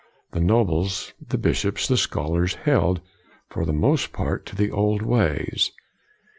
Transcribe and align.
The 0.31 0.39
nobles, 0.41 1.13
the 1.23 1.37
bishops, 1.37 1.87
the 1.87 1.95
scholars 1.95 2.55
held, 2.55 3.01
for 3.49 3.65
the 3.67 3.71
most 3.71 4.11
part, 4.13 4.47
to 4.47 4.55
the 4.55 4.71
old 4.71 5.03
ways. 5.03 5.73